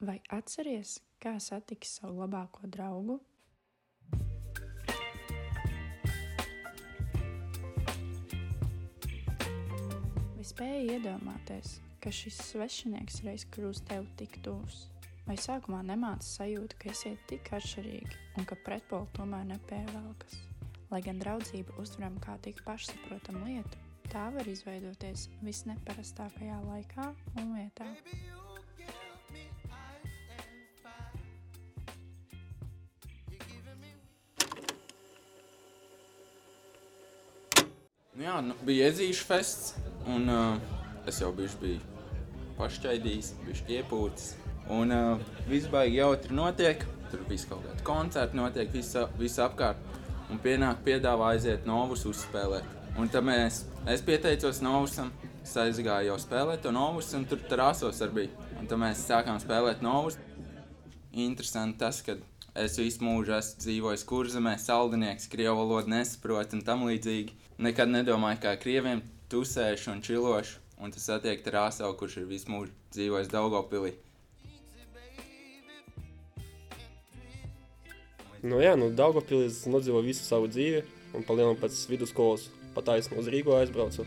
[0.00, 3.18] Vai atceries, kā satiksi savu labāko draugu?
[10.38, 14.86] Vai spēji iedomāties, ka šis svešinieks reiz kļūs tev tik tuvs?
[15.28, 20.40] Vai sākumā nemāca sajūta, ka esiet tik atšķirīgi un ka pretpoli tomēr nepievelkas?
[20.88, 27.92] Lai gan draudzība uztveram kā tik pašsaprotamu lietu, tā var izveidoties visneparastākajā laikā un vietā.
[38.20, 39.68] Nu jā, nu, bija iezīšu fests,
[40.12, 40.58] un uh,
[41.08, 41.78] es jau biju, biju
[42.58, 44.34] pašķaidījis, biju iepūcis.
[44.76, 49.80] Un uh, viss baigi jautri notiek, tur viss kaut kādi koncerti notiek, viss, viss apkārt.
[50.28, 52.68] Un pienāk piedāvā aiziet Novus uzspēlēt.
[53.00, 55.08] Un tad mēs, es pieteicos Novusam,
[55.40, 58.50] es aizgāju jau spēlēt to Novus, un tur trāsos arī bija.
[58.60, 60.20] Un tad mēs sākām spēlēt Novus.
[61.16, 62.20] Interesanti tas, ka
[62.54, 67.36] es visu mūžu esmu dzīvojis kurzemē, saldinieks, krievu valodu nesaprotu un tam līdzīgi.
[67.62, 72.72] Nekad nedomāju, kā krieviem tusēšu un čilošu, un tas attiek Rāsau, kurš ir visu mūžu
[72.96, 73.92] dzīvojis Daugavpilī.
[78.42, 80.82] Nu, jā, nu, Daugavpilī nodzīvoju visu savu dzīvi,
[81.14, 84.06] un palielam pēc vidusskolas pataisnu uz Rīgu aizbraucu.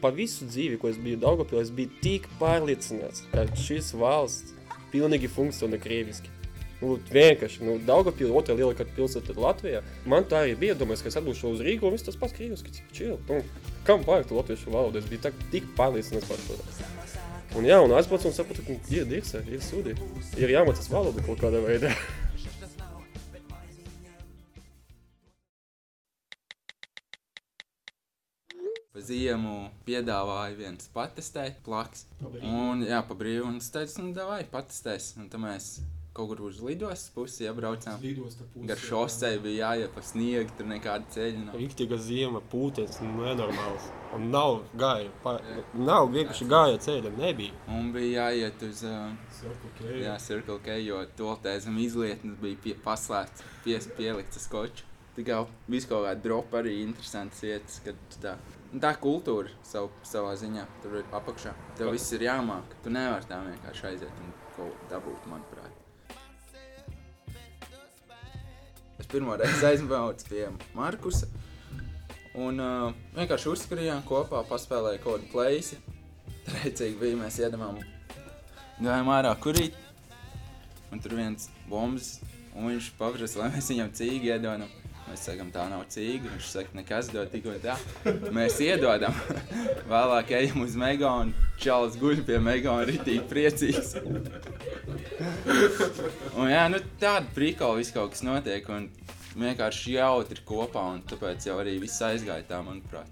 [0.00, 4.54] Pa visu dzīvi, ko es biju Daugavpilī, es biju tik pārliecināts, ka šis valsts
[4.94, 6.39] pilnīgi funkcionē krieviski.
[6.80, 9.82] Nu, vienkārši, nu, Daugavpilī otrā lielākā pilsēta Latvijā.
[10.08, 12.72] Man tā arī bija, domāju, ka es atbūšu uz Rīgu, un viss tas pats krieviski,
[12.72, 13.18] cik čil.
[13.28, 13.42] Nu,
[13.84, 15.02] kam vajag to latviešu valodu?
[15.02, 16.56] Es biju tak, tik pārliecināts par to.
[17.60, 19.92] Un jā, un aizbraucu un sapratu, ka ir dirsē, ir sūdi.
[20.40, 21.92] Ir jāmācās valodu kaut kādā veidā.
[28.90, 32.08] Pa ziemu piedāvāja viens patestēt, plaks.
[32.40, 35.12] Un, jā, pa brīvu, un es teicu, nu, davai, patestēs.
[35.20, 35.74] Un tad mēs
[36.12, 38.02] kaut kur uz lidostas pusi iebraucām.
[38.66, 41.56] Gar šosei bija jāiet pa sniegu, tur nekāda ceļa nav.
[41.60, 43.88] Rīktīga ziema, pūtens, nenormāls.
[44.16, 45.36] Un nav gāja, pa,
[45.78, 47.56] nav vienkārši gāja ceļa, nebija.
[47.70, 49.10] Un bija jāiet uz uh,
[50.02, 54.86] jā, Circle K, jo toltē zem izlietnes bija pie, paslēgts, pies, pielikts skoču.
[55.14, 58.38] Tikai viss kaut kāda dropa arī interesants vietas, kad tā.
[58.70, 61.54] Un Tā kultūra sav, savā ziņā tur ir apakšā.
[61.78, 62.78] Tev viss ir jāmāk.
[62.84, 65.89] Tu nevari tā vienkārši aiziet un kaut ko dabūt, manuprāt.
[69.12, 71.28] Pirmo reizi aizbraucu pie Markusa.
[72.38, 75.80] Un uh, vienkārši uzskrījām kopā, paspēlēja kaut kādu pleisi.
[76.46, 77.80] Treicīgi bija, mēs iedamām.
[78.80, 79.74] Gājām ārā kurīt.
[80.90, 82.18] Un tur viens bombs.
[82.54, 84.70] Un viņš paprasa, lai mēs viņam cīgi iedodam.
[85.10, 86.30] Mēs sakām, tā nav cīga.
[86.30, 87.74] Viņš saka, nekas dod tikko tā.
[88.34, 89.16] Mēs iedodam.
[89.90, 91.34] Vēlāk ejam uz Megānu.
[91.60, 93.96] Čāls guļ pie Megāna ritīgi priecīgs.
[96.38, 98.70] un jā, nu tāda prikala viss kaut kas notiek.
[98.70, 98.86] Un
[99.36, 100.84] vienkārši jautri kopā.
[100.96, 103.08] Un tāpēc jau arī viss aizgāja tā, manuprāt.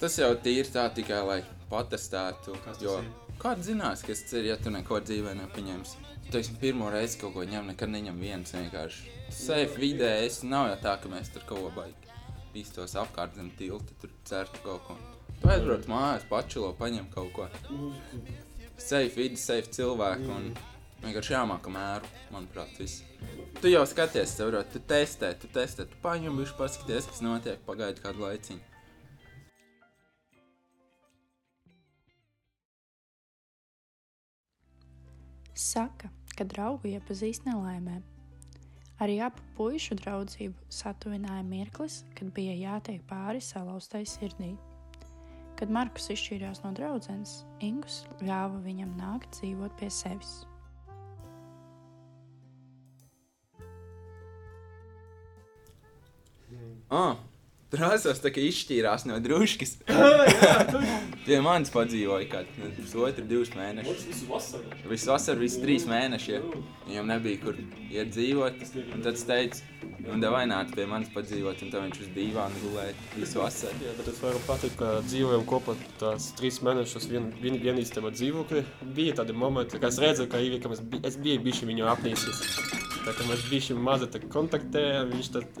[0.00, 1.40] Tas jau tīri tā tikai, lai
[1.70, 2.56] patestētu.
[2.82, 2.98] Jo
[3.40, 6.02] kāds zinās, kas ir, ja tu neko dzīvē nepieņemsi?
[6.32, 9.12] Teiksim, pirmo reizi kaut ko ņem, nekad neņem viens vienkārši.
[9.34, 12.04] Safe vidē es nav jau tā, ka mēs tur kaut ko baigi
[12.54, 14.96] bīstos apkārt zem tilta, tur certu kaut ko.
[15.40, 17.48] Tu aizbrauc mājās, pačilo, paņem kaut ko.
[18.78, 20.52] Safe vidi, safe cilvēku un
[21.06, 23.02] vienkārši jāmāka mēru, manuprāt, viss.
[23.60, 28.02] Tu jau skaties, saprot, tu testē, tu testē, tu paņem bišķi paskaties, kas notiek, pagaidi
[28.04, 28.62] kādu laiciņu.
[35.54, 38.00] Saka, ka draugu iepazīst nelaimē.
[39.02, 44.54] Arī apu puišu draudzību satuvināja mirklis, kad bija jātiek pāri salauztai sirdī.
[45.58, 50.42] Kad Markus izšķīrās no draudzenes, Ingus ļāva viņam nākt dzīvot pie sevis.
[56.94, 57.16] Ah,
[57.74, 59.72] Trāsos tā kā izšķīrās no druskas.
[61.24, 64.04] Pie manis padzīvoja kāds pusotru, divus mēnešus.
[64.10, 64.76] Visu vasaru.
[64.90, 66.36] Visu vasaru, visu trīs mēnešus.
[66.36, 66.62] Ja.
[66.86, 67.58] Viņam nebija kur
[67.88, 68.62] iet dzīvot.
[68.84, 69.64] Un tad es teicu,
[70.12, 71.62] un davai nāc pie manis padzīvot.
[71.66, 73.80] Un tad viņš uz dīvāna gulēja visu vasaru.
[73.84, 78.64] Jā, bet es varu pateikt, ka dzīvojam kopā tās trīs mēnešus vien, vien, vienīstabā dzīvoklī.
[78.96, 82.42] Bija tādi momenti, kad es redzēju, ka Ivika, es, bi- es biju bišķi viņu apnīcis.
[83.04, 85.58] Tā kā mēs bišķi mazi tā kontaktējam, viņš tad,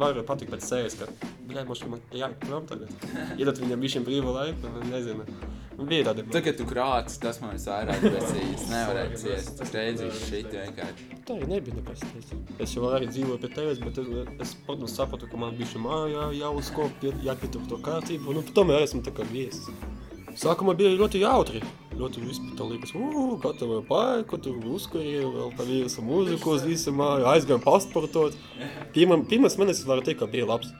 [0.00, 1.06] varu pateikt pēc sevis, ka,
[1.46, 2.90] bļā, mums man jāiet prom tagad.
[3.38, 5.26] Iedot viņam bišķi brīvu laiku, un nezinu.
[5.74, 8.50] Bija tādi Tad, kad tu krāts, tas man visvairāk becīja.
[8.54, 9.62] Es nevarēju ciest.
[9.74, 11.08] Reizes šeit vienkārši.
[11.26, 12.36] Tā arī nebija nekas tāds.
[12.62, 13.98] Es jau arī dzīvoju pie tevis, bet
[14.44, 18.36] es, protams, sapratu, ka man bija mājā jāuzkop, jāpietur to kārtību.
[18.38, 19.66] Nu, tomēr esmu tā kā viesis.
[20.38, 21.62] Sākumā bija ļoti jautri.
[21.94, 26.90] ļoti vispār tā liekas, uu, gatavojam paiku, tur uzkuriem, vēl pa vīrusu mūziku uz visu
[26.90, 28.34] māju, aizgājam pasportot.
[28.96, 30.72] Pirmam, pirmas mēnesis varu teikt, ka bija labs.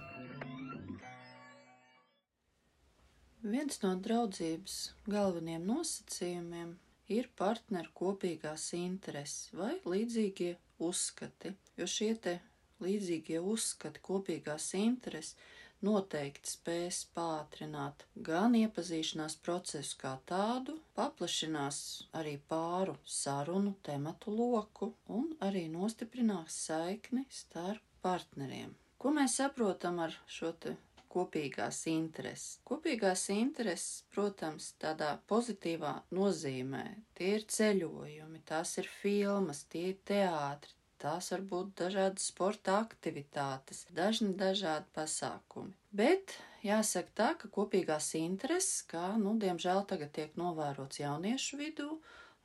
[3.44, 4.74] Viens no draudzības
[5.12, 6.70] galvenajiem nosacījumiem
[7.12, 10.54] ir partneru kopīgās intereses vai līdzīgie
[10.86, 12.32] uzskati, jo šie te
[12.80, 15.36] līdzīgie uzskati, kopīgās intereses
[15.84, 21.82] noteikti spēs pātrināt gan iepazīšanās procesu kā tādu, paplašinās
[22.16, 28.72] arī pāru sarunu tematu loku un arī nostiprinās saikni starp partneriem.
[28.96, 30.78] Ko mēs saprotam ar šo te
[31.14, 32.60] kopīgās intereses.
[32.68, 36.84] Kopīgās intereses, protams, tādā pozitīvā nozīmē,
[37.18, 40.74] tie ir ceļojumi, tās ir filmas, tie ir teātri,
[41.04, 45.74] tās var būt dažādas sporta aktivitātes, dažni dažādi pasākumi.
[45.92, 51.90] Bet jāsaka tā, ka kopīgās intereses, kā, nu, diemžēl tagad tiek novērots jauniešu vidū,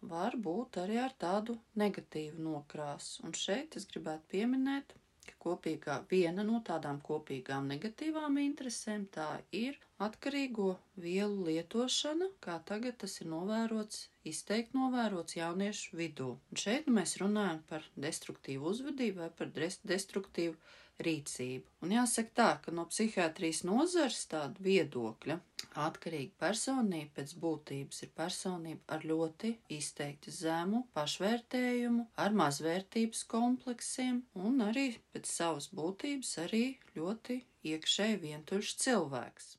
[0.02, 3.24] var būt arī ar tādu negatīvu nokrāsu.
[3.28, 4.96] Un šeit es gribētu pieminēt
[5.44, 9.28] kopīgā, viena no tādām kopīgām negatīvām interesēm tā
[9.60, 9.78] ir
[10.08, 10.68] atkarīgo
[11.06, 14.02] vielu lietošana, kā tagad tas ir novērots,
[14.34, 16.30] izteikti novērots jauniešu vidū.
[16.52, 19.52] Un šeit nu mēs runājam par destruktīvu uzvedību vai par
[19.94, 20.56] destruktīvu
[21.04, 21.66] rīcību.
[21.86, 25.38] Un jāsaka tā, ka no psihiatrijas nozars tāda viedokļa
[25.80, 34.66] atkarīga personība pēc būtības ir personība ar ļoti izteikti zemu pašvērtējumu, ar mazvērtības kompleksiem un
[34.66, 36.66] arī pēc savas būtības arī
[36.98, 39.56] ļoti iekšēji vientuļš cilvēks.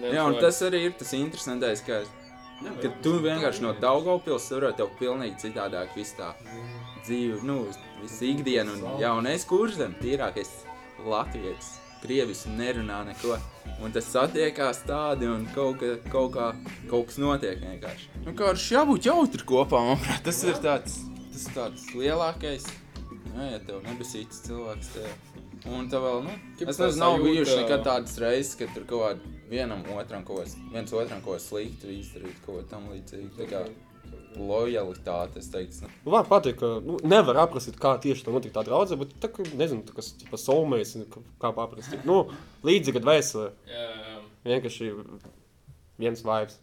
[0.00, 2.00] Jā, un tas arī ir tas interesantais, ka,
[2.80, 6.32] ka tu vienkārši no Daugavpils saproti tev pilnīgi citādāk viss tā
[7.06, 7.58] dzīve, nu,
[8.02, 10.50] visu ikdienu, un jaunais kurzem, tīrākais
[11.06, 13.38] latvietis, krievis nerunā neko.
[13.82, 16.48] Un tas satiekās tādi, un kaut, ka, kaut kā,
[16.90, 18.08] kaut kas notiek vienkārši.
[18.26, 21.00] Nu, kā ar jābūt jautri kopā, manuprāt, tas ir tāds,
[21.32, 22.66] tas ir tāds lielākais,
[23.32, 25.12] nu, ja tev nebesīts cilvēks tev.
[25.70, 29.38] Un tā vēl, nu, es nezinu, nav bijuši nekad tādas reizes, ka tur kaut kādā
[29.52, 30.40] vienam otram ko,
[30.72, 33.30] viens otram ko sliktu izdarīt, kaut ko tam līdzīgi.
[33.36, 33.62] Tā kā,
[34.36, 35.42] lojalitāte.
[35.42, 36.12] Es teiktu, nu.
[36.14, 39.46] Man patīk, ka nu, nevar aprakstīt, kā tieši tā notika tā draudzene, bet tā, ka,
[39.58, 40.96] nezinu, tā, kas ir soulmates,
[41.42, 42.06] kā aprakstīt.
[42.08, 42.24] Nu,
[42.66, 43.50] līdzīgi, kad vēsturē.
[44.48, 44.92] Vienkārši
[46.02, 46.58] viens vibes.